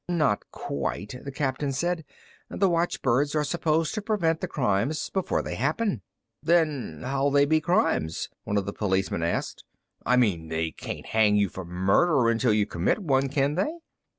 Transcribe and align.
"Not 0.09 0.49
quite," 0.51 1.13
the 1.25 1.31
captain 1.31 1.71
said. 1.71 2.03
"The 2.49 2.67
watchbirds 2.67 3.35
are 3.35 3.43
supposed 3.43 3.93
to 3.93 4.01
prevent 4.01 4.41
the 4.41 4.47
crimes 4.47 5.11
before 5.11 5.43
they 5.43 5.53
happen." 5.53 6.01
"Then 6.41 7.03
how'll 7.03 7.29
they 7.29 7.45
be 7.45 7.61
crimes?" 7.61 8.27
one 8.43 8.57
of 8.57 8.65
the 8.65 8.73
policeman 8.73 9.21
asked. 9.21 9.63
"I 10.03 10.15
mean 10.17 10.47
they 10.47 10.71
can't 10.71 11.05
hang 11.05 11.35
you 11.35 11.49
for 11.49 11.65
murder 11.65 12.29
until 12.31 12.51
you 12.51 12.65
commit 12.65 12.97
one, 12.97 13.29
can 13.29 13.53
they?" 13.53 13.73